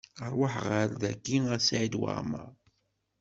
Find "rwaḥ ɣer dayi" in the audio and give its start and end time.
0.31-1.37